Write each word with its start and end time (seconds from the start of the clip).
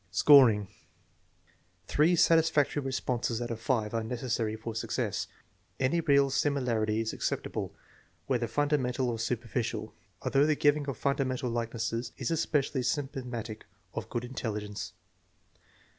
Scoring. 0.09 0.67
Three 1.85 2.15
satisfactory 2.15 2.81
responses 2.81 3.39
out 3.39 3.51
of 3.51 3.59
five 3.59 3.93
are 3.93 4.01
neces 4.01 4.31
sary 4.31 4.55
for 4.55 4.73
success. 4.73 5.27
Any 5.79 5.99
real 6.01 6.31
similarity 6.31 7.01
is 7.01 7.13
acceptable, 7.13 7.75
whether 8.25 8.47
fundamental 8.47 9.11
or 9.11 9.19
superficial, 9.19 9.93
although 10.23 10.47
the 10.47 10.55
giving 10.55 10.87
of 10.89 10.97
fun 10.97 11.17
damental 11.17 11.53
likenesses 11.53 12.13
is 12.17 12.31
especially 12.31 12.81
symptomatic 12.81 13.67
of 13.93 14.09
good 14.09 14.25
intelligence. 14.25 14.93